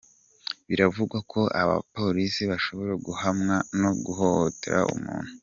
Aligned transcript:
Biravugwa 0.67 1.17
ko 1.31 1.41
aba 1.61 1.73
bapolisi 1.79 2.41
bashobora 2.51 2.93
guhamwa 3.05 3.55
no 3.79 3.91
guhohotera 4.03 4.79
umuntu. 4.95 5.31